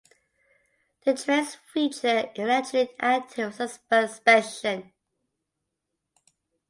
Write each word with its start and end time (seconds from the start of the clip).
The 1.05 1.13
trains 1.13 1.57
feature 1.71 2.07
an 2.07 2.29
electric 2.35 2.95
active 2.99 3.53
suspension. 3.83 4.91